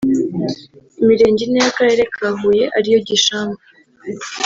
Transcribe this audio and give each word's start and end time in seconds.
Imirenge 1.01 1.41
ine 1.45 1.57
y’Akarere 1.63 2.03
ka 2.13 2.27
Huye 2.39 2.65
ari 2.77 2.87
yo 2.93 2.99
Gishamvu 3.07 3.61